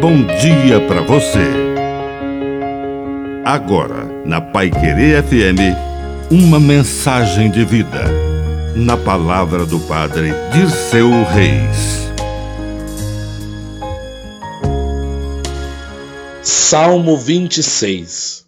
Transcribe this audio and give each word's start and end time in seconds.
bom 0.00 0.24
dia 0.40 0.80
para 0.88 1.02
você. 1.02 1.44
Agora, 3.44 4.06
na 4.24 4.40
Pai 4.40 4.70
Querer 4.70 5.22
FM, 5.22 5.76
uma 6.30 6.58
mensagem 6.58 7.50
de 7.50 7.66
vida. 7.66 8.06
Na 8.74 8.96
palavra 8.96 9.66
do 9.66 9.78
Padre 9.80 10.30
Dirceu 10.54 11.10
Reis. 11.24 12.08
Salmo 16.42 17.18
26 17.18 18.46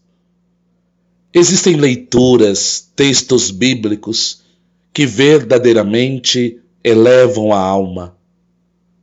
Existem 1.34 1.76
leituras, 1.76 2.90
textos 2.96 3.50
bíblicos 3.50 4.40
que 4.92 5.04
verdadeiramente 5.04 6.60
elevam 6.82 7.52
a 7.52 7.58
alma. 7.58 8.16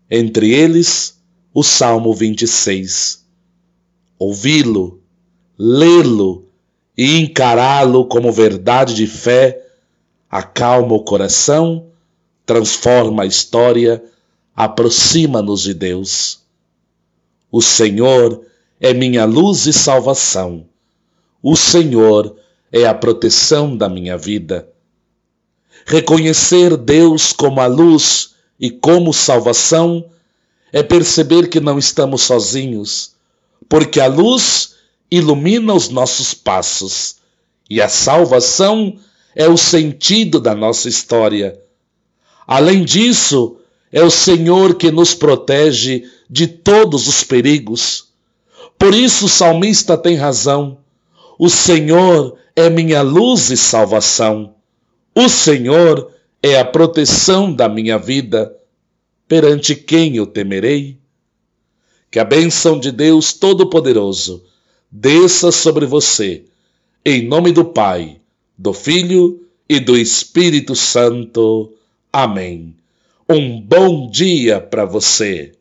Entre 0.10 0.52
eles, 0.52 1.19
o 1.54 1.64
Salmo 1.64 2.14
26. 2.14 3.26
Ouvi-lo, 4.18 5.02
lê-lo 5.57 6.46
e 6.98 7.20
encará-lo 7.20 8.06
como 8.06 8.32
verdade 8.32 8.94
de 8.94 9.07
fé 9.07 9.66
acalma 10.30 10.93
o 10.93 11.04
coração, 11.04 11.88
transforma 12.46 13.24
a 13.24 13.26
história, 13.26 14.04
aproxima-nos 14.56 15.64
de 15.64 15.74
Deus. 15.74 16.42
O 17.52 17.62
Senhor 17.62 18.46
é 18.79 18.93
minha 18.93 19.26
luz 19.26 19.66
e 19.66 19.74
salvação. 19.74 20.66
O 21.42 21.56
Senhor 21.56 22.36
é 22.71 22.86
a 22.86 22.93
proteção 22.93 23.76
da 23.76 23.90
minha 23.90 24.18
vida. 24.18 24.70
Reconhecer 25.86 26.78
Deus 26.78 27.34
como 27.34 27.60
a 27.60 27.66
luz 27.66 28.36
e 28.60 28.70
como 28.70 29.14
salvação 29.14 30.06
é 30.71 30.83
perceber 30.83 31.47
que 31.47 31.59
não 31.59 31.78
estamos 31.78 32.22
sozinhos, 32.22 33.11
porque 33.67 34.00
a 34.00 34.08
luz 34.08 34.76
ilumina 35.11 35.73
os 35.73 35.89
nossos 35.89 36.34
passos 36.34 37.17
e 37.70 37.81
a 37.81 37.89
salvação 37.89 38.98
é 39.36 39.48
o 39.48 39.58
sentido 39.58 40.39
da 40.39 40.56
nossa 40.56 40.89
história. 40.89 41.59
Além 42.48 42.84
disso, 42.84 43.58
é 43.92 44.03
o 44.03 44.09
Senhor 44.09 44.76
que 44.76 44.92
nos 44.92 45.14
protege 45.14 46.03
de 46.30 46.48
todos 46.48 47.08
os 47.08 47.23
perigos. 47.23 48.08
Por 48.78 48.94
isso 48.94 49.26
o 49.26 49.30
salmista 49.30 49.98
tem 49.98 50.16
razão. 50.16 50.78
O 51.38 51.50
Senhor 51.50 52.38
é 52.56 52.70
minha 52.70 53.02
luz 53.02 53.50
e 53.50 53.58
salvação. 53.58 54.54
O 55.16 55.28
Senhor 55.30 56.11
é 56.42 56.59
a 56.59 56.66
proteção 56.66 57.54
da 57.54 57.67
minha 57.67 57.98
vida 57.98 58.56
perante 59.30 59.76
quem 59.76 60.16
eu 60.18 60.26
temerei? 60.26 60.98
Que 62.10 62.18
a 62.18 62.26
bênção 62.26 62.80
de 62.80 62.92
Deus 62.92 63.32
Todo-Poderoso 63.32 64.44
desça 64.92 65.52
sobre 65.52 65.86
você, 65.86 66.46
em 67.06 67.28
nome 67.28 67.52
do 67.52 67.64
Pai, 67.64 68.20
do 68.58 68.74
Filho 68.74 69.46
e 69.70 69.80
do 69.80 69.96
Espírito 69.96 70.76
Santo. 70.76 71.72
Amém. 72.12 72.76
Um 73.30 73.62
bom 73.62 74.10
dia 74.10 74.60
para 74.60 74.84
você. 74.84 75.52